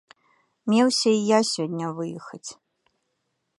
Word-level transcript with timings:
Меўся 0.73 1.11
і 1.17 1.19
я 1.37 1.43
сёння 1.51 1.91
выехаць. 1.99 2.49